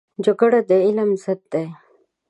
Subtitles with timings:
[0.25, 1.67] جګړه د علم ضد دی